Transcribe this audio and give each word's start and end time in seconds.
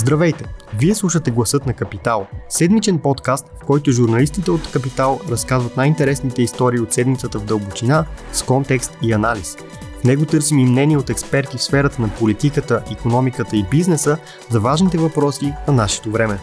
Здравейте! 0.00 0.44
Вие 0.78 0.94
слушате 0.94 1.30
Гласът 1.30 1.66
на 1.66 1.74
Капитал, 1.74 2.26
седмичен 2.48 2.98
подкаст, 2.98 3.46
в 3.62 3.66
който 3.66 3.92
журналистите 3.92 4.50
от 4.50 4.70
Капитал 4.72 5.20
разказват 5.30 5.76
най-интересните 5.76 6.42
истории 6.42 6.80
от 6.80 6.92
седмицата 6.92 7.38
в 7.38 7.44
дълбочина, 7.44 8.06
с 8.32 8.42
контекст 8.42 8.96
и 9.02 9.12
анализ. 9.12 9.56
В 10.00 10.04
него 10.04 10.26
търсим 10.26 10.58
и 10.58 10.64
мнение 10.64 10.96
от 10.96 11.10
експерти 11.10 11.56
в 11.56 11.62
сферата 11.62 12.02
на 12.02 12.10
политиката, 12.18 12.84
економиката 12.92 13.56
и 13.56 13.64
бизнеса 13.70 14.18
за 14.50 14.60
важните 14.60 14.98
въпроси 14.98 15.54
на 15.68 15.72
нашето 15.72 16.10
време. 16.10 16.38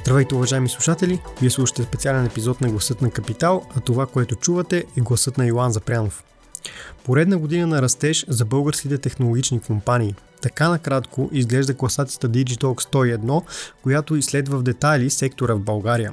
Здравейте, 0.00 0.34
уважаеми 0.34 0.68
слушатели! 0.68 1.20
Вие 1.40 1.50
слушате 1.50 1.82
специален 1.82 2.26
епизод 2.26 2.60
на 2.60 2.68
Гласът 2.68 3.02
на 3.02 3.10
Капитал, 3.10 3.62
а 3.76 3.80
това, 3.80 4.06
което 4.06 4.36
чувате 4.36 4.84
е 4.96 5.00
гласът 5.00 5.38
на 5.38 5.46
Илан 5.46 5.72
Запрянов. 5.72 6.24
Поредна 7.04 7.38
година 7.38 7.66
на 7.66 7.82
растеж 7.82 8.24
за 8.28 8.44
българските 8.44 8.98
технологични 8.98 9.60
компании. 9.60 10.14
Така 10.44 10.68
накратко 10.68 11.28
изглежда 11.32 11.74
класацията 11.74 12.28
Digitalk 12.28 12.92
101, 12.92 13.42
която 13.82 14.16
изследва 14.16 14.58
в 14.58 14.62
детайли 14.62 15.10
сектора 15.10 15.54
в 15.54 15.60
България. 15.60 16.12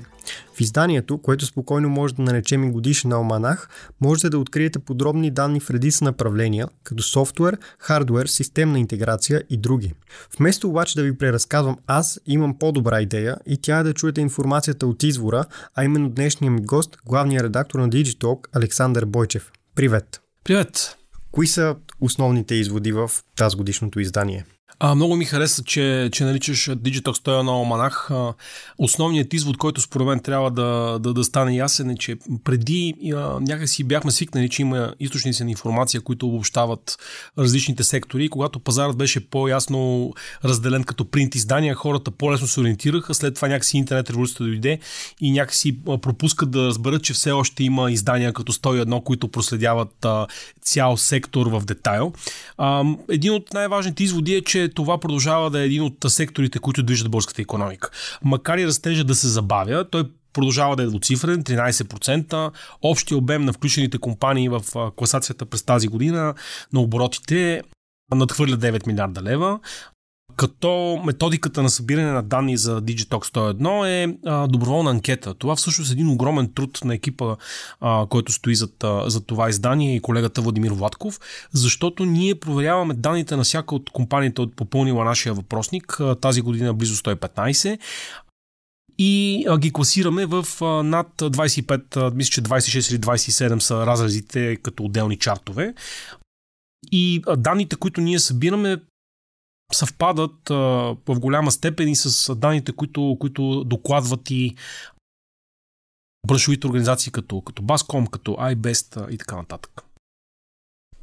В 0.55 0.61
изданието, 0.61 1.17
което 1.17 1.45
спокойно 1.45 1.89
може 1.89 2.15
да 2.15 2.21
наречем 2.21 2.63
и 2.63 2.71
годишен 2.71 3.13
алманах, 3.13 3.69
можете 4.01 4.29
да 4.29 4.39
откриете 4.39 4.79
подробни 4.79 5.31
данни 5.31 5.59
в 5.59 5.69
редица 5.69 6.03
направления, 6.03 6.67
като 6.83 7.03
софтуер, 7.03 7.57
хардуер, 7.79 8.25
системна 8.25 8.79
интеграция 8.79 9.43
и 9.49 9.57
други. 9.57 9.93
Вместо 10.39 10.69
обаче 10.69 10.95
да 10.95 11.03
ви 11.03 11.17
преразказвам 11.17 11.77
аз, 11.87 12.19
имам 12.25 12.57
по-добра 12.59 13.01
идея 13.01 13.37
и 13.45 13.57
тя 13.57 13.79
е 13.79 13.83
да 13.83 13.93
чуете 13.93 14.21
информацията 14.21 14.87
от 14.87 15.03
извора, 15.03 15.45
а 15.75 15.83
именно 15.83 16.09
днешния 16.09 16.51
ми 16.51 16.61
гост, 16.61 16.97
главният 17.05 17.43
редактор 17.43 17.79
на 17.79 17.89
Digitalk, 17.89 18.47
Александър 18.53 19.05
Бойчев. 19.05 19.51
Привет! 19.75 20.21
Привет! 20.43 21.00
Кои 21.31 21.47
са 21.47 21.75
основните 21.99 22.55
изводи 22.55 22.91
в 22.91 23.11
тази 23.35 23.57
годишното 23.57 23.99
издание? 23.99 24.45
А, 24.79 24.95
много 24.95 25.15
ми 25.15 25.25
хареса, 25.25 25.63
че, 25.63 26.09
че 26.11 26.23
наричаш 26.23 26.69
Digital 26.69 27.11
101 27.11 27.61
Оманах. 27.61 28.11
А, 28.11 28.33
основният 28.77 29.33
извод, 29.33 29.57
който 29.57 29.81
според 29.81 30.07
мен 30.07 30.19
трябва 30.19 30.51
да, 30.51 30.99
да, 30.99 31.13
да 31.13 31.23
стане 31.23 31.55
ясен 31.55 31.89
е, 31.89 31.97
че 31.97 32.15
преди 32.43 32.93
а, 33.15 33.39
някакси 33.39 33.83
бяхме 33.83 34.11
свикнали, 34.11 34.49
че 34.49 34.61
има 34.61 34.93
източници 34.99 35.43
на 35.43 35.49
информация, 35.49 36.01
които 36.01 36.27
обобщават 36.27 36.97
различните 37.37 37.83
сектори. 37.83 38.29
Когато 38.29 38.59
пазарът 38.59 38.97
беше 38.97 39.29
по-ясно 39.29 40.13
разделен 40.45 40.83
като 40.83 41.05
принт 41.05 41.35
издания, 41.35 41.75
хората 41.75 42.11
по-лесно 42.11 42.47
се 42.47 42.59
ориентираха. 42.59 43.13
След 43.13 43.35
това 43.35 43.47
някакси 43.47 43.77
интернет 43.77 44.09
революцията 44.09 44.43
дойде 44.43 44.79
и 45.21 45.31
някакси 45.31 45.77
пропускат 46.01 46.51
да 46.51 46.65
разберат, 46.65 47.03
че 47.03 47.13
все 47.13 47.31
още 47.31 47.63
има 47.63 47.91
издания 47.91 48.33
като 48.33 48.53
101, 48.53 49.03
които 49.03 49.27
проследяват 49.27 50.05
а, 50.05 50.27
цял 50.61 50.97
сектор 50.97 51.47
в 51.47 51.65
детайл. 51.65 52.13
А, 52.57 52.83
един 53.09 53.33
от 53.33 53.53
най-важните 53.53 54.03
изводи 54.03 54.35
е, 54.35 54.41
че 54.41 54.60
това 54.69 54.99
продължава 54.99 55.49
да 55.49 55.61
е 55.61 55.65
един 55.65 55.83
от 55.83 55.95
секторите, 56.07 56.59
които 56.59 56.83
движат 56.83 57.11
българската 57.11 57.41
економика. 57.41 57.89
Макар 58.23 58.57
и 58.57 58.67
растежа 58.67 59.03
да 59.03 59.15
се 59.15 59.27
забавя, 59.27 59.85
той 59.89 60.03
продължава 60.33 60.75
да 60.75 60.83
е 60.83 60.87
двуцифрен, 60.87 61.43
13%. 61.43 62.51
Общия 62.81 63.17
обем 63.17 63.45
на 63.45 63.53
включените 63.53 63.97
компании 63.97 64.49
в 64.49 64.61
класацията 64.95 65.45
през 65.45 65.63
тази 65.63 65.87
година 65.87 66.33
на 66.73 66.81
оборотите 66.81 67.61
надхвърля 68.15 68.57
9 68.57 68.87
милиарда 68.87 69.21
лева 69.23 69.59
като 70.35 71.01
методиката 71.05 71.63
на 71.63 71.69
събиране 71.69 72.11
на 72.11 72.23
данни 72.23 72.57
за 72.57 72.81
Digitox 72.81 73.33
101 73.33 73.87
е 73.87 74.17
а, 74.25 74.47
доброволна 74.47 74.89
анкета. 74.89 75.33
Това 75.33 75.55
всъщност 75.55 75.89
е 75.91 75.93
един 75.93 76.09
огромен 76.09 76.51
труд 76.55 76.79
на 76.83 76.93
екипа, 76.93 77.35
а, 77.81 78.05
който 78.09 78.31
стои 78.31 78.55
зад, 78.55 78.83
за 79.05 79.21
това 79.21 79.49
издание 79.49 79.95
и 79.95 80.01
колегата 80.01 80.41
Владимир 80.41 80.71
Владков, 80.71 81.19
защото 81.53 82.05
ние 82.05 82.35
проверяваме 82.35 82.93
данните 82.93 83.35
на 83.35 83.43
всяка 83.43 83.75
от 83.75 83.89
компаниите 83.89 84.41
от 84.41 84.55
попълнила 84.55 85.05
нашия 85.05 85.33
въпросник. 85.33 85.99
Тази 86.21 86.41
година 86.41 86.73
близо 86.73 86.95
115 86.95 87.77
и 88.97 89.45
ги 89.59 89.73
класираме 89.73 90.25
в 90.25 90.45
над 90.83 91.07
25, 91.17 91.97
а, 91.97 92.11
мисля, 92.15 92.31
че 92.31 92.41
26 92.41 92.91
или 92.91 92.99
27 92.99 93.59
са 93.59 93.85
разразите 93.85 94.55
като 94.55 94.83
отделни 94.83 95.17
чартове. 95.17 95.73
И 96.91 97.21
данните, 97.37 97.75
които 97.75 98.01
ние 98.01 98.19
събираме, 98.19 98.77
съвпадат 99.71 100.49
а, 100.49 100.55
в 101.07 101.19
голяма 101.19 101.51
степен 101.51 101.87
и 101.87 101.95
с 101.95 102.35
данните, 102.35 102.71
които, 102.71 103.17
които 103.19 103.63
докладват 103.63 104.31
и 104.31 104.55
браншовите 106.27 106.67
организации 106.67 107.11
като, 107.11 107.41
като 107.41 107.61
Bascom, 107.63 108.09
като 108.09 108.31
iBest 108.31 109.09
и 109.09 109.17
така 109.17 109.35
нататък. 109.35 109.81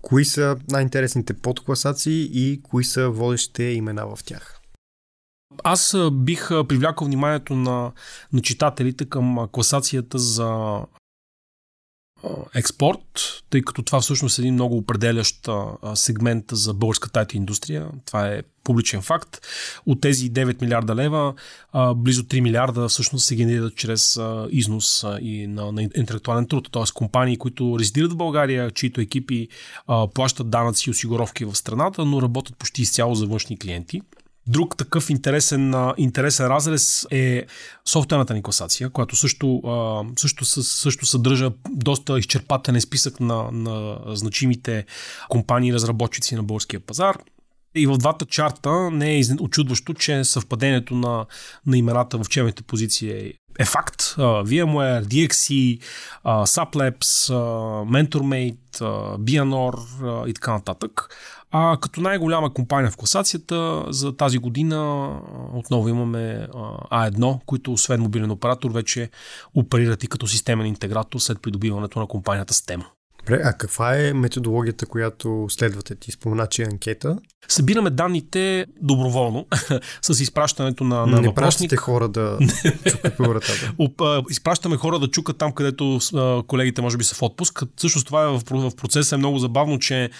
Кои 0.02 0.24
са 0.24 0.56
най-интересните 0.70 1.34
подкласации 1.34 2.28
и 2.32 2.62
кои 2.62 2.84
са 2.84 3.10
водещите 3.10 3.62
имена 3.62 4.16
в 4.16 4.24
тях? 4.24 4.60
Аз 5.64 5.96
бих 6.12 6.48
привлякал 6.48 7.06
вниманието 7.06 7.56
на, 7.56 7.92
на 8.32 8.40
читателите 8.40 9.04
към 9.04 9.48
класацията 9.52 10.18
за 10.18 10.80
експорт, 12.54 13.42
тъй 13.50 13.62
като 13.62 13.82
това 13.82 14.00
всъщност 14.00 14.38
е 14.38 14.42
един 14.42 14.54
много 14.54 14.76
определящ 14.76 15.48
сегмент 15.94 16.44
за 16.52 16.74
българската 16.74 17.20
IT 17.20 17.34
индустрия. 17.34 17.88
Това 18.06 18.28
е 18.28 18.42
публичен 18.64 19.02
факт. 19.02 19.40
От 19.86 20.00
тези 20.00 20.32
9 20.32 20.62
милиарда 20.62 20.94
лева, 20.94 21.34
близо 21.96 22.22
3 22.22 22.40
милиарда 22.40 22.88
всъщност 22.88 23.26
се 23.26 23.36
генерират 23.36 23.76
чрез 23.76 24.20
износ 24.50 25.04
и 25.20 25.46
на, 25.46 25.72
на 25.72 25.82
интелектуален 25.82 26.46
труд. 26.46 26.68
Т.е. 26.72 26.82
компании, 26.94 27.38
които 27.38 27.78
резидират 27.78 28.12
в 28.12 28.16
България, 28.16 28.70
чието 28.70 29.00
екипи 29.00 29.48
плащат 30.14 30.50
данъци 30.50 30.88
и 30.88 30.90
осигуровки 30.90 31.44
в 31.44 31.54
страната, 31.54 32.04
но 32.04 32.22
работят 32.22 32.56
почти 32.56 32.82
изцяло 32.82 33.14
за 33.14 33.26
външни 33.26 33.58
клиенти. 33.58 34.02
Друг 34.48 34.76
такъв 34.76 35.10
интересен, 35.10 35.74
интересен 35.96 36.46
разрез 36.46 37.06
е 37.10 37.46
софтуерната 37.84 38.34
ни 38.34 38.42
класация, 38.42 38.90
която 38.90 39.16
също, 39.16 39.62
също, 40.18 40.44
също 40.62 41.06
съдържа 41.06 41.50
доста 41.70 42.18
изчерпателен 42.18 42.80
списък 42.80 43.20
на, 43.20 43.52
на 43.52 43.98
значимите 44.06 44.84
компании 45.28 45.72
разработчици 45.72 46.34
на 46.34 46.42
българския 46.42 46.80
пазар. 46.80 47.18
И 47.74 47.86
в 47.86 47.98
двата 47.98 48.24
чарта 48.24 48.90
не 48.90 49.18
е 49.18 49.22
очудващо, 49.40 49.94
че 49.94 50.24
съвпадението 50.24 50.94
на, 50.94 51.26
на 51.66 51.78
имената 51.78 52.18
в 52.18 52.28
челните 52.28 52.62
позиции 52.62 53.10
е, 53.10 53.32
е 53.58 53.64
факт. 53.64 54.02
VMware, 54.18 55.04
DXC, 55.04 55.80
uh, 56.24 56.46
Sublabs, 56.46 57.32
MentorMate, 57.84 58.78
uh, 58.78 60.26
и 60.26 60.34
така 60.34 60.52
нататък. 60.52 61.08
А 61.50 61.76
като 61.80 62.00
най-голяма 62.00 62.54
компания 62.54 62.90
в 62.90 62.96
класацията 62.96 63.84
за 63.88 64.16
тази 64.16 64.38
година 64.38 65.08
отново 65.54 65.88
имаме 65.88 66.48
А1, 66.90 67.40
които 67.46 67.72
освен 67.72 68.00
мобилен 68.00 68.30
оператор 68.30 68.70
вече 68.70 69.10
оперират 69.54 70.04
и 70.04 70.08
като 70.08 70.26
системен 70.26 70.66
интегратор 70.66 71.18
след 71.18 71.42
придобиването 71.42 72.00
на 72.00 72.06
компанията 72.06 72.54
Stema. 72.54 72.84
А 73.30 73.52
каква 73.52 73.96
е 73.96 74.12
методологията, 74.12 74.86
която 74.86 75.46
следвате? 75.50 75.94
Ти 75.94 76.12
спомена, 76.12 76.46
че 76.46 76.62
е 76.62 76.66
анкета. 76.66 77.18
Събираме 77.48 77.90
данните 77.90 78.66
доброволно, 78.82 79.46
с 80.02 80.20
изпращането 80.20 80.84
на, 80.84 81.06
на 81.06 81.20
Не 81.20 81.28
въпросник. 81.28 81.78
хора 81.80 82.08
да 82.08 82.38
чукат 82.90 83.16
по 83.16 83.22
вратата. 83.22 83.74
Изпращаме 84.30 84.76
хора 84.76 84.98
да 84.98 85.08
чукат 85.08 85.38
там, 85.38 85.52
където 85.52 85.98
колегите 86.46 86.82
може 86.82 86.96
би 86.96 87.04
са 87.04 87.14
в 87.14 87.22
отпуск. 87.22 87.62
Всъщност 87.76 88.06
това 88.06 88.22
е 88.22 88.26
в, 88.26 88.42
в 88.50 88.76
процеса 88.76 89.14
е 89.14 89.18
много 89.18 89.38
забавно, 89.38 89.78
че... 89.78 90.10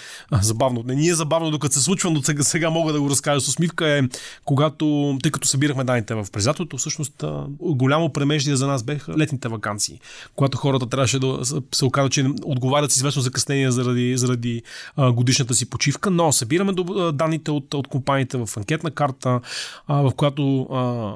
Забавно. 0.42 0.82
Не 0.86 0.94
ни 0.94 1.08
е 1.08 1.14
забавно 1.14 1.50
докато 1.50 1.74
се 1.74 1.80
случва, 1.80 2.10
но 2.10 2.22
сега, 2.22 2.42
сега 2.42 2.70
мога 2.70 2.92
да 2.92 3.00
го 3.00 3.10
разкажа 3.10 3.40
с 3.40 3.48
усмивка 3.48 3.88
е, 3.88 4.02
когато, 4.44 5.16
тъй 5.22 5.32
като 5.32 5.48
събирахме 5.48 5.84
данните 5.84 6.14
в 6.14 6.26
презателството, 6.32 6.76
всъщност 6.76 7.24
голямо 7.60 8.12
премеждие 8.12 8.56
за 8.56 8.66
нас 8.66 8.82
беха 8.82 9.18
летните 9.18 9.48
вакансии, 9.48 10.00
когато 10.36 10.58
хората 10.58 10.86
трябваше 10.86 11.18
да 11.18 11.38
се 11.74 11.84
оказа, 11.84 12.10
че 12.10 12.26
отговарят 12.44 12.87
известно 12.96 13.22
закъснение 13.22 13.70
заради, 13.70 14.16
заради 14.16 14.62
а, 14.96 15.12
годишната 15.12 15.54
си 15.54 15.70
почивка, 15.70 16.10
но 16.10 16.32
събираме 16.32 16.72
данните 17.12 17.50
от, 17.50 17.74
от 17.74 17.88
компаниите 17.88 18.38
в 18.38 18.48
анкетна 18.56 18.90
карта, 18.90 19.40
а, 19.86 20.02
в 20.02 20.14
която 20.14 20.62
а, 20.62 21.12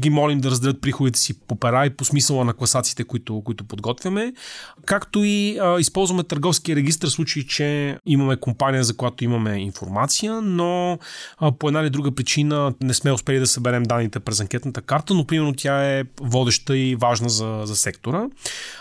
ги 0.00 0.10
молим 0.10 0.40
да 0.40 0.50
разделят 0.50 0.80
приходите 0.80 1.18
си 1.18 1.40
по 1.40 1.56
пера 1.56 1.86
и 1.86 1.90
по 1.90 2.04
смисъла 2.04 2.44
на 2.44 2.54
класациите, 2.54 3.04
които, 3.04 3.42
които 3.44 3.64
подготвяме. 3.64 4.32
Както 4.84 5.24
и 5.24 5.58
а, 5.58 5.80
използваме 5.80 6.24
търговския 6.24 6.76
регистр 6.76 7.06
в 7.06 7.10
случай, 7.10 7.42
че 7.42 7.98
имаме 8.06 8.36
компания, 8.36 8.84
за 8.84 8.96
която 8.96 9.24
имаме 9.24 9.58
информация, 9.58 10.40
но 10.40 10.98
а, 11.38 11.52
по 11.52 11.68
една 11.68 11.80
или 11.80 11.90
друга 11.90 12.12
причина 12.12 12.74
не 12.80 12.94
сме 12.94 13.12
успели 13.12 13.38
да 13.38 13.46
съберем 13.46 13.82
данните 13.82 14.20
през 14.20 14.40
анкетната 14.40 14.82
карта, 14.82 15.14
но 15.14 15.24
примерно 15.24 15.54
тя 15.56 15.98
е 15.98 16.04
водеща 16.20 16.76
и 16.76 16.96
важна 16.96 17.28
за, 17.28 17.60
за 17.64 17.76
сектора. 17.76 18.26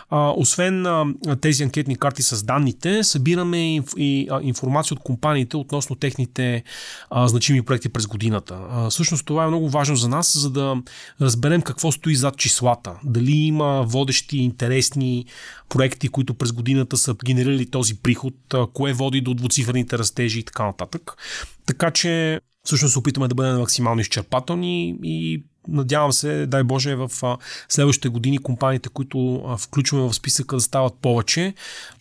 А, 0.09 0.33
освен 0.35 0.85
а, 0.85 1.05
тези 1.41 1.63
анкети, 1.63 1.84
анкетни 1.85 1.95
карти 1.95 2.23
с 2.23 2.43
данните, 2.43 3.03
събираме 3.03 3.75
инф, 3.75 3.93
и, 3.97 4.27
а, 4.31 4.39
информация 4.43 4.95
от 4.95 5.03
компаниите 5.03 5.57
относно 5.57 5.95
техните 5.95 6.63
а, 7.09 7.27
значими 7.27 7.61
проекти 7.61 7.89
през 7.89 8.07
годината. 8.07 8.57
А, 8.69 8.89
всъщност 8.89 9.25
това 9.25 9.43
е 9.43 9.47
много 9.47 9.69
важно 9.69 9.95
за 9.95 10.09
нас, 10.09 10.37
за 10.37 10.49
да 10.49 10.75
разберем 11.21 11.61
какво 11.61 11.91
стои 11.91 12.15
зад 12.15 12.37
числата. 12.37 12.93
Дали 13.03 13.31
има 13.31 13.83
водещи, 13.87 14.37
интересни 14.37 15.25
проекти, 15.69 16.07
които 16.07 16.33
през 16.33 16.51
годината 16.51 16.97
са 16.97 17.15
генерирали 17.25 17.65
този 17.65 17.95
приход, 17.95 18.33
а, 18.53 18.67
кое 18.73 18.93
води 18.93 19.21
до 19.21 19.33
двуцифрените 19.33 19.97
растежи 19.97 20.39
и 20.39 20.43
така 20.43 20.65
нататък. 20.65 21.17
Така 21.65 21.91
че 21.91 22.39
всъщност 22.63 22.91
се 22.91 22.99
опитаме 22.99 23.27
да 23.27 23.35
бъдем 23.35 23.59
максимално 23.59 24.01
изчерпателни 24.01 24.95
и 25.03 25.43
надявам 25.67 26.11
се, 26.11 26.45
дай 26.45 26.63
Боже, 26.63 26.95
в 26.95 27.37
следващите 27.69 28.09
години 28.09 28.37
компаниите, 28.37 28.89
които 28.89 29.43
включваме 29.59 30.09
в 30.09 30.13
списъка 30.13 30.55
да 30.55 30.61
стават 30.61 30.93
повече. 31.01 31.53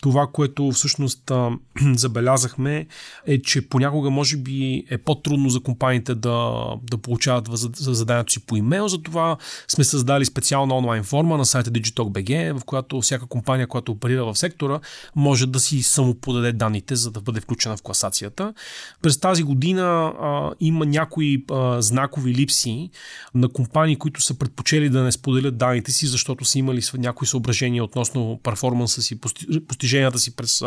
Това, 0.02 0.26
което 0.32 0.70
всъщност 0.70 1.32
забелязахме 1.94 2.87
е, 3.26 3.43
че 3.43 3.69
понякога 3.69 4.11
може 4.11 4.37
би 4.37 4.84
е 4.90 4.99
по-трудно 4.99 5.49
за 5.49 5.61
компаниите 5.61 6.14
да, 6.14 6.66
да 6.82 6.99
получават 6.99 7.49
за 7.76 7.94
заданието 7.94 8.32
си 8.32 8.46
по 8.46 8.56
имейл, 8.56 8.88
затова 8.88 9.37
сме 9.69 9.84
създали 9.84 10.25
специална 10.25 10.76
онлайн 10.76 11.05
форма 11.05 11.37
на 11.37 11.46
сайта 11.46 11.70
Digitalk.bg, 11.70 12.58
в 12.58 12.64
която 12.64 13.00
всяка 13.00 13.26
компания, 13.26 13.66
която 13.66 13.93
оперира 13.93 14.25
в 14.25 14.38
сектора, 14.38 14.81
може 15.16 15.46
да 15.46 15.61
си 15.61 15.82
самоподаде 15.82 16.52
данните, 16.52 16.96
за 16.96 17.11
да 17.11 17.20
бъде 17.20 17.40
включена 17.40 17.76
в 17.76 17.82
класацията. 17.82 18.55
През 19.02 19.20
тази 19.20 19.43
година 19.43 20.12
а, 20.20 20.50
има 20.61 20.87
някои 20.87 21.44
а, 21.50 21.82
знакови 21.82 22.34
липси 22.34 22.90
на 23.34 23.49
компании, 23.54 23.96
които 23.96 24.20
са 24.20 24.38
предпочели 24.38 24.88
да 24.88 25.02
не 25.02 25.12
споделят 25.12 25.58
данните 25.58 25.92
си, 25.92 26.06
защото 26.06 26.44
са 26.44 26.58
имали 26.58 26.82
някои 26.94 27.26
съображения 27.26 27.84
относно 27.84 28.40
перформанса 28.42 29.02
си, 29.02 29.20
постиженията 29.68 30.18
си 30.18 30.36
през 30.36 30.62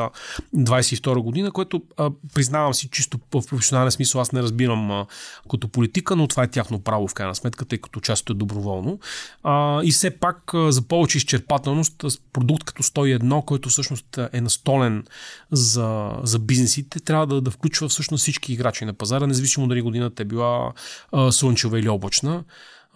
22 0.56 1.20
година, 1.20 1.52
което 1.52 1.82
признавам 2.34 2.74
си 2.74 2.90
чисто 2.90 3.18
в 3.18 3.48
професионален 3.50 3.92
смисъл, 3.92 4.22
аз 4.22 4.32
не 4.32 4.42
разбирам 4.42 5.06
като 5.50 5.68
политика, 5.68 6.16
но 6.16 6.28
това 6.28 6.44
е 6.44 6.48
тяхно 6.48 6.80
право 6.80 7.08
в 7.08 7.14
крайна 7.14 7.36
сметка, 7.36 7.66
тъй 7.66 7.78
като 7.78 8.00
част 8.00 8.30
е 8.30 8.34
доброволно. 8.34 9.00
И 9.84 9.92
все 9.92 10.12
пак 10.12 10.52
за 10.70 10.82
повече 10.82 11.18
изчерпателност, 11.18 12.06
продукт 12.34 12.64
като 12.64 12.84
101, 12.84 13.46
който 13.46 13.70
всъщност 13.70 14.20
е 14.34 14.42
настолен 14.42 15.04
за, 15.52 16.12
за 16.24 16.40
бизнесите, 16.40 17.00
трябва 17.00 17.28
да, 17.28 17.42
да 17.42 17.52
включва 17.52 17.90
всъщност 17.90 18.22
всички 18.22 18.54
играчи 18.54 18.86
на 18.86 18.94
пазара, 18.94 19.28
независимо 19.28 19.68
дали 19.68 19.82
годината 19.82 20.24
е 20.24 20.26
била 20.26 20.74
слънчева 21.32 21.80
или 21.80 21.90
облачна 21.90 22.44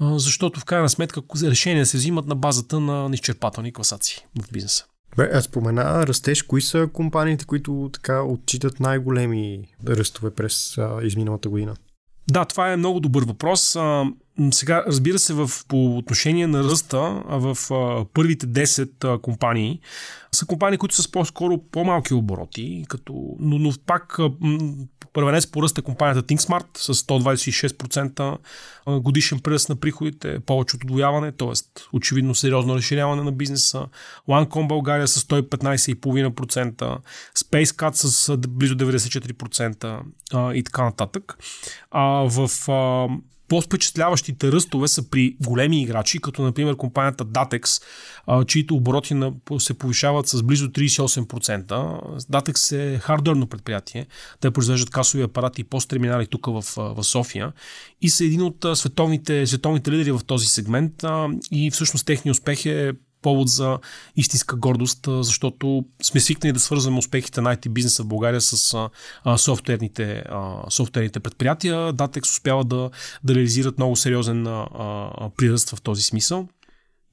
защото 0.02 0.60
в 0.60 0.66
крайна 0.66 0.90
сметка 0.90 1.22
решения 1.44 1.86
се 1.86 1.98
взимат 1.98 2.28
на 2.28 2.36
базата 2.36 2.80
на 2.80 3.10
изчерпателни 3.14 3.74
класации 3.74 4.18
в 4.44 4.52
бизнеса. 4.52 4.86
Аз 5.34 5.44
спомена 5.44 6.08
растеж. 6.08 6.42
Кои 6.42 6.62
са 6.62 6.90
компаниите, 6.94 7.46
които 7.46 7.90
така 7.94 8.22
отчитат 8.22 8.80
най-големи 8.80 9.68
ръстове 9.88 10.32
през 10.32 10.78
а, 10.78 11.00
изминалата 11.04 11.50
година? 11.50 11.76
Да, 12.32 12.46
това 12.46 12.72
е 12.72 12.78
много 12.78 13.00
добър 13.00 13.26
въпрос. 13.26 13.76
А, 13.76 14.06
сега, 14.52 14.84
разбира 14.88 15.20
се, 15.20 15.34
в, 15.34 15.50
по 15.68 15.98
отношение 15.98 16.48
на 16.48 16.64
ръста, 16.64 17.24
в 17.28 17.58
а, 17.72 18.06
първите 18.14 18.48
10 18.48 19.04
а, 19.04 19.20
компании 19.22 19.80
са 20.32 20.46
компании, 20.46 20.78
които 20.78 20.96
са 20.96 21.02
с 21.04 21.12
по-скоро 21.12 21.58
по-малки 21.58 22.14
обороти, 22.14 22.86
като, 22.90 23.36
но, 23.40 23.60
но 23.60 23.74
пак 23.86 24.18
първенец 25.14 25.48
по 25.48 25.64
ръст 25.64 25.78
е 25.78 25.82
компанията 25.82 26.34
ThinkSmart 26.34 26.78
с 26.78 26.94
126% 26.94 28.38
годишен 28.88 29.40
пръст 29.40 29.70
на 29.70 29.76
приходите, 29.76 30.40
повече 30.40 30.76
от 30.76 30.84
удвояване, 30.84 31.32
т.е. 31.32 31.82
очевидно 31.94 32.36
сериозно 32.36 32.76
разширяване 32.76 33.24
на 33.24 33.32
бизнеса. 33.32 33.86
Lancome 34.30 34.68
България 34.68 35.08
с 35.08 35.22
115,5%, 35.22 36.98
SpaceCat 37.36 37.92
с 37.94 38.38
близо 38.38 38.76
94% 38.76 40.02
и 40.54 40.64
така 40.64 40.84
нататък. 40.84 41.38
А, 41.92 42.04
в 42.30 42.50
по-впечатляващите 43.52 44.52
ръстове 44.52 44.88
са 44.88 45.10
при 45.10 45.36
големи 45.42 45.82
играчи, 45.82 46.22
като 46.22 46.42
например 46.42 46.76
компанията 46.76 47.26
Datex, 47.26 47.84
чието 48.48 48.76
обороти 48.76 49.16
се 49.60 49.74
повишават 49.74 50.28
с 50.28 50.44
близо 50.44 50.68
38%. 50.68 51.66
Datex 52.22 52.76
е 52.78 53.00
хардверно 53.00 53.48
предприятие. 53.48 54.08
Те 54.40 54.52
произвеждат 54.52 54.90
касови 54.90 55.24
апарати 55.24 55.62
и 55.62 55.64
посттерминали 55.64 56.28
тук 56.28 56.46
в, 56.46 56.64
в 56.78 57.04
София 57.04 57.54
и 58.02 58.10
са 58.10 58.26
един 58.26 58.42
от 58.42 58.66
световните, 58.74 59.48
световните 59.48 59.92
лидери 59.92 60.12
в 60.12 60.22
този 60.28 60.48
сегмент 60.48 60.94
и 61.52 61.72
всъщност 61.72 62.06
техният 62.06 62.38
успех 62.38 62.66
е 62.66 62.94
повод 63.22 63.50
за 63.50 63.80
истинска 64.16 64.56
гордост, 64.56 65.08
защото 65.08 65.86
сме 66.04 66.20
свикнали 66.20 66.54
да 66.54 66.60
свързваме 66.60 66.98
успехите 66.98 67.42
на 67.42 67.56
IT 67.56 67.70
бизнеса 67.70 68.04
в 68.04 68.08
България 68.08 68.42
с 68.42 68.90
а, 69.24 69.38
софтуерните, 69.38 70.24
а, 70.30 70.70
софтуерните 70.70 71.20
предприятия. 71.20 71.94
Datex 71.94 72.22
успява 72.22 72.64
да, 72.64 72.90
да 73.24 73.36
реализират 73.36 73.78
много 73.78 73.96
сериозен 73.96 74.48
а, 74.48 74.68
а, 74.76 75.30
приръст 75.38 75.70
в 75.70 75.82
този 75.82 76.02
смисъл. 76.02 76.48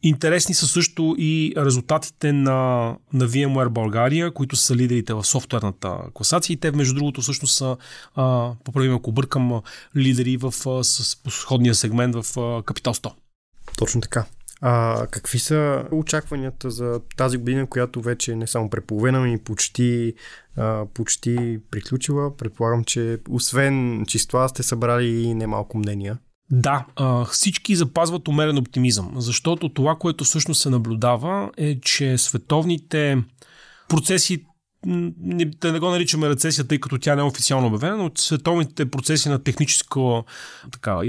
Интересни 0.02 0.54
са 0.54 0.66
също 0.66 1.14
и 1.18 1.54
резултатите 1.56 2.32
на, 2.32 2.96
на 3.12 3.28
VMware 3.28 3.68
България, 3.68 4.30
които 4.30 4.56
са 4.56 4.76
лидерите 4.76 5.14
в 5.14 5.24
софтуерната 5.24 5.98
класация 6.14 6.54
и 6.54 6.56
те, 6.56 6.70
между 6.70 6.94
другото, 6.94 7.22
всъщност 7.22 7.56
са, 7.56 7.76
поправим 8.64 8.94
ако 8.94 9.12
бъркам, 9.12 9.62
лидери 9.96 10.36
в 10.36 10.52
с, 10.84 11.16
сходния 11.28 11.74
сегмент 11.74 12.14
в 12.14 12.22
Capital 12.62 12.92
100. 12.92 13.12
Точно 13.78 14.00
така. 14.00 14.24
А 14.60 15.06
какви 15.10 15.38
са 15.38 15.84
очакванията 15.92 16.70
за 16.70 17.00
тази 17.16 17.36
година, 17.36 17.66
която 17.66 18.00
вече 18.00 18.36
не 18.36 18.46
само 18.46 18.70
преполовина, 18.70 19.20
ми 19.20 19.38
почти, 19.38 20.14
а, 20.56 20.86
почти 20.94 21.58
приключила? 21.70 22.36
Предполагам, 22.36 22.84
че 22.84 23.18
освен 23.30 24.04
числа 24.06 24.48
сте 24.48 24.62
събрали 24.62 25.22
и 25.22 25.34
немалко 25.34 25.78
мнения. 25.78 26.18
Да, 26.50 26.86
всички 27.30 27.76
запазват 27.76 28.28
умерен 28.28 28.58
оптимизъм, 28.58 29.14
защото 29.16 29.68
това, 29.68 29.94
което 29.94 30.24
всъщност 30.24 30.62
се 30.62 30.70
наблюдава 30.70 31.50
е, 31.56 31.80
че 31.80 32.18
световните 32.18 33.22
процеси 33.88 34.44
да 34.86 35.72
не 35.72 35.78
го 35.78 35.90
наричаме 35.90 36.28
рецесия, 36.28 36.68
тъй 36.68 36.80
като 36.80 36.98
тя 36.98 37.14
не 37.14 37.20
е 37.20 37.24
официално 37.24 37.66
обявена, 37.66 37.96
но 37.96 38.10
световните 38.14 38.90
процеси 38.90 39.28
на 39.28 39.42
техническо 39.42 40.24
така, 40.72 41.00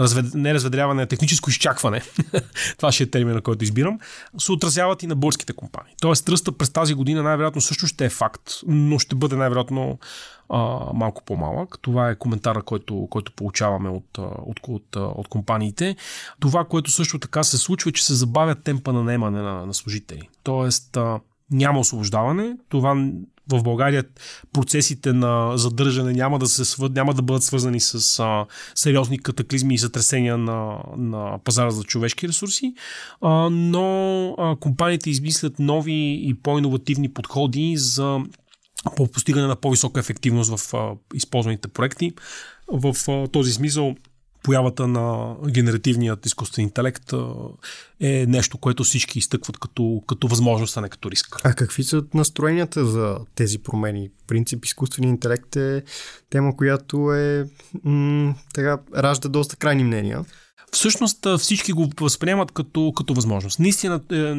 развед... 0.00 0.34
не 0.34 0.54
разведряване, 0.54 1.02
а 1.02 1.06
техническо 1.06 1.50
изчакване, 1.50 2.02
това 2.76 2.92
ще 2.92 3.02
е 3.02 3.10
термина, 3.10 3.40
който 3.40 3.64
избирам, 3.64 3.98
се 4.38 4.52
отразяват 4.52 5.02
и 5.02 5.06
на 5.06 5.16
българските 5.16 5.52
компании. 5.52 5.94
Тоест, 6.00 6.26
тръста 6.26 6.52
през 6.52 6.70
тази 6.70 6.94
година 6.94 7.22
най-вероятно 7.22 7.60
също 7.60 7.86
ще 7.86 8.04
е 8.04 8.10
факт, 8.10 8.52
но 8.66 8.98
ще 8.98 9.14
бъде 9.14 9.36
най-вероятно 9.36 9.98
а, 10.48 10.58
малко 10.94 11.22
по-малък. 11.24 11.78
Това 11.82 12.10
е 12.10 12.18
коментара, 12.18 12.62
който, 12.62 13.06
който 13.10 13.32
получаваме 13.32 13.88
от, 13.88 14.18
от, 14.18 14.60
от, 14.68 14.96
от 14.96 15.28
компаниите. 15.28 15.96
Това, 16.40 16.64
което 16.64 16.90
също 16.90 17.18
така 17.18 17.42
се 17.44 17.58
случва, 17.58 17.90
е, 17.90 17.92
че 17.92 18.04
се 18.04 18.14
забавя 18.14 18.54
темпа 18.54 18.92
на 18.92 19.02
наемане 19.02 19.42
на, 19.42 19.66
на 19.66 19.74
служители. 19.74 20.28
Тоест, 20.42 20.96
а, 20.96 21.20
няма 21.50 21.80
освобождаване. 21.80 22.56
Това 22.68 22.96
в 23.48 23.62
България 23.62 24.04
процесите 24.52 25.12
на 25.12 25.56
задържане 25.56 26.12
няма 26.12 26.38
да, 26.38 26.46
се, 26.46 26.82
няма 26.82 27.14
да 27.14 27.22
бъдат 27.22 27.42
свързани 27.42 27.80
с 27.80 28.18
а, 28.18 28.46
сериозни 28.74 29.18
катаклизми 29.18 29.74
и 29.74 29.78
сътресения 29.78 30.38
на, 30.38 30.78
на 30.96 31.38
пазара 31.44 31.70
за 31.70 31.84
човешки 31.84 32.28
ресурси, 32.28 32.74
а, 33.20 33.50
но 33.50 34.28
а, 34.38 34.56
компаниите 34.56 35.10
измислят 35.10 35.58
нови 35.58 36.20
и 36.28 36.34
по-инновативни 36.42 37.12
подходи 37.12 37.74
за 37.76 38.20
по 38.96 39.06
постигане 39.06 39.46
на 39.46 39.56
по-висока 39.56 40.00
ефективност 40.00 40.58
в 40.58 40.74
а, 40.74 40.92
използваните 41.14 41.68
проекти. 41.68 42.12
В 42.68 42.94
а, 43.08 43.28
този 43.28 43.52
смисъл 43.52 43.94
появата 44.46 44.86
на 44.86 45.36
генеративният 45.50 46.26
изкуствен 46.26 46.62
интелект 46.62 47.12
е 48.00 48.26
нещо, 48.26 48.58
което 48.58 48.84
всички 48.84 49.18
изтъкват 49.18 49.58
като, 49.58 50.02
като 50.06 50.28
възможност, 50.28 50.76
а 50.76 50.80
не 50.80 50.88
като 50.88 51.10
риск. 51.10 51.36
А 51.44 51.54
какви 51.54 51.84
са 51.84 52.04
настроенията 52.14 52.86
за 52.86 53.18
тези 53.34 53.58
промени? 53.58 54.08
В 54.08 54.26
принцип, 54.26 54.64
изкуственият 54.64 55.14
интелект 55.14 55.56
е 55.56 55.82
тема, 56.30 56.56
която 56.56 57.12
е 57.14 57.46
м- 57.84 58.34
така, 58.54 58.78
ражда 58.96 59.28
доста 59.28 59.56
крайни 59.56 59.84
мнения 59.84 60.24
всъщност 60.72 61.26
всички 61.38 61.72
го 61.72 61.90
възприемат 62.00 62.52
като, 62.52 62.92
като 62.96 63.14
възможност. 63.14 63.58
Наистина, 63.58 64.00
е, 64.12 64.34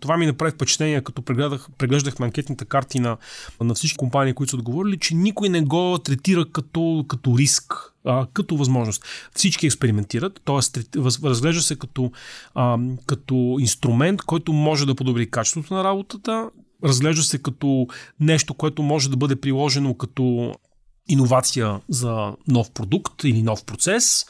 това 0.00 0.16
ми 0.16 0.26
направи 0.26 0.52
впечатление, 0.52 1.00
като 1.00 1.22
прегледах, 1.22 1.68
преглеждахме 1.78 2.26
анкетните 2.26 2.64
карти 2.64 3.00
на, 3.00 3.16
на 3.60 3.74
всички 3.74 3.96
компании, 3.96 4.34
които 4.34 4.50
са 4.50 4.56
отговорили, 4.56 4.98
че 4.98 5.14
никой 5.14 5.48
не 5.48 5.60
го 5.60 5.98
третира 6.04 6.44
като, 6.52 7.04
като 7.08 7.38
риск, 7.38 7.74
а, 8.04 8.26
като 8.32 8.56
възможност. 8.56 9.04
Всички 9.34 9.66
експериментират, 9.66 10.40
т.е. 10.44 10.98
разглежда 11.24 11.62
се 11.62 11.76
като, 11.76 12.12
а, 12.54 12.78
като 13.06 13.56
инструмент, 13.60 14.22
който 14.22 14.52
може 14.52 14.86
да 14.86 14.94
подобри 14.94 15.30
качеството 15.30 15.74
на 15.74 15.84
работата, 15.84 16.50
разглежда 16.84 17.22
се 17.22 17.38
като 17.38 17.86
нещо, 18.20 18.54
което 18.54 18.82
може 18.82 19.10
да 19.10 19.16
бъде 19.16 19.36
приложено 19.36 19.94
като 19.94 20.54
иновация 21.08 21.80
за 21.88 22.32
нов 22.48 22.70
продукт 22.70 23.24
или 23.24 23.42
нов 23.42 23.64
процес 23.64 24.26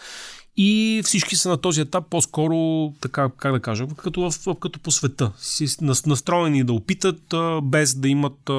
и 0.56 1.02
всички 1.04 1.36
са 1.36 1.48
на 1.48 1.56
този 1.56 1.80
етап 1.80 2.04
по-скоро, 2.10 2.88
така, 3.00 3.28
как 3.36 3.52
да 3.52 3.60
кажа, 3.60 3.86
като, 3.96 4.30
в, 4.30 4.54
като 4.60 4.80
по 4.80 4.90
света. 4.90 5.32
Си 5.38 5.66
настроени 5.82 6.64
да 6.64 6.72
опитат, 6.72 7.34
без 7.62 7.94
да 7.94 8.08
имат... 8.08 8.50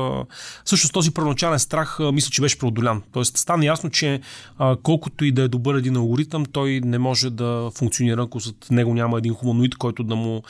Също 0.66 0.90
този 0.90 1.12
първоначален 1.12 1.60
страх, 1.60 2.00
мисля, 2.00 2.30
че 2.30 2.42
беше 2.42 2.60
преодолян. 2.60 3.04
Тоест 3.12 3.38
стана 3.38 3.66
ясно, 3.66 3.90
че 3.90 4.22
колкото 4.84 5.26
и 5.26 5.32
да 5.32 5.42
е 5.42 5.48
добър 5.48 5.76
един 5.76 5.96
алгоритъм, 5.96 6.46
той 6.46 6.82
не 6.84 7.00
може 7.00 7.30
да 7.30 7.72
функционира, 7.76 8.24
ако 8.24 8.40
зад 8.40 8.68
него 8.72 8.94
няма 8.94 9.18
един 9.18 9.34
хуманоид, 9.34 9.76
който 9.76 10.04
да 10.04 10.16
му 10.16 10.44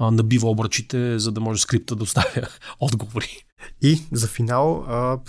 набива 0.00 0.50
обръчите, 0.50 1.18
за 1.18 1.32
да 1.32 1.40
може 1.40 1.62
скрипта 1.62 1.96
да 1.96 2.02
оставя 2.02 2.48
отговори. 2.80 3.44
И 3.82 4.02
за 4.12 4.28
финал, 4.28 4.86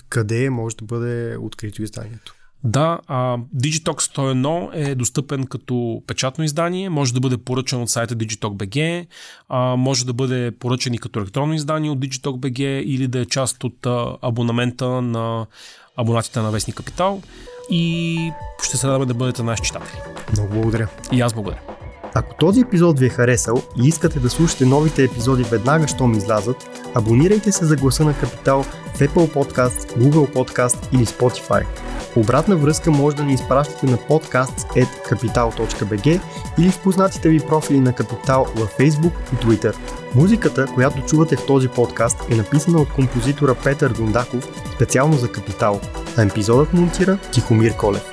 къде 0.10 0.50
може 0.50 0.76
да 0.76 0.86
бъде 0.86 1.38
открито 1.38 1.84
изданието? 1.84 2.36
Да, 2.64 3.00
а, 3.08 3.38
Digitalk 3.58 4.02
101 4.16 4.70
е 4.74 4.96
достъпен 4.96 5.46
като 5.46 6.04
печатно 6.08 6.44
издание, 6.44 6.90
може 6.90 7.14
да 7.14 7.20
бъде 7.20 7.38
поръчан 7.38 7.82
от 7.82 7.90
сайта 7.90 8.16
Digitalk.bg, 8.16 9.06
а, 9.50 9.76
може 9.76 10.06
да 10.06 10.14
бъде 10.14 10.52
поръчан 10.52 10.94
и 10.94 10.98
като 10.98 11.20
електронно 11.20 11.54
издание 11.54 11.92
от 11.92 12.00
Digitalk.bg 12.00 12.62
или 12.82 13.08
да 13.08 13.20
е 13.20 13.26
част 13.26 13.64
от 13.64 13.86
а, 13.86 14.18
абонамента 14.22 15.02
на 15.02 15.46
абонатите 15.98 16.40
на 16.40 16.52
Вестник 16.52 16.76
Капитал 16.76 17.22
и 17.70 18.32
ще 18.64 18.78
се 18.78 18.88
радваме 18.88 19.06
да 19.06 19.14
бъдете 19.14 19.44
наши 19.44 19.64
читатели. 19.64 20.00
Много 20.34 20.54
благодаря. 20.54 20.88
И 21.12 21.22
аз 21.22 21.34
благодаря. 21.34 21.60
Ако 22.14 22.36
този 22.36 22.62
епизод 22.62 23.00
ви 23.00 23.06
е 23.06 23.10
харесал 23.10 23.64
и 23.84 23.88
искате 23.88 24.20
да 24.20 24.30
слушате 24.30 24.66
новите 24.66 25.04
епизоди 25.04 25.44
веднага, 25.44 25.88
щом 25.88 26.14
излязат, 26.14 26.90
абонирайте 26.96 27.52
се 27.52 27.66
за 27.66 27.76
гласа 27.76 28.06
на 28.06 28.18
Капитал 28.18 28.64
в 28.64 29.00
Apple 29.00 29.34
Podcast, 29.34 29.98
Google 29.98 30.34
Podcast 30.34 30.94
или 30.94 31.06
Spotify. 31.06 31.66
Обратна 32.16 32.56
връзка 32.56 32.92
може 32.92 33.16
да 33.16 33.24
ни 33.24 33.34
изпращате 33.34 33.86
на 33.86 33.98
podcast.capital.bg 33.98 36.22
или 36.60 36.70
в 36.70 36.80
познатите 36.80 37.30
ви 37.30 37.40
профили 37.40 37.80
на 37.80 37.94
Капитал 37.94 38.48
във 38.56 38.78
Facebook 38.78 39.12
и 39.34 39.36
Twitter. 39.36 39.76
Музиката, 40.16 40.68
която 40.76 41.02
чувате 41.02 41.36
в 41.36 41.46
този 41.46 41.68
подкаст 41.68 42.18
е 42.32 42.36
написана 42.36 42.80
от 42.80 42.94
композитора 42.94 43.56
Петър 43.64 43.94
Дундаков 43.94 44.48
специално 44.76 45.18
за 45.18 45.32
Капитал, 45.32 45.80
а 46.18 46.24
епизодът 46.24 46.74
монтира 46.74 47.18
Тихомир 47.32 47.78
Колев. 47.78 48.11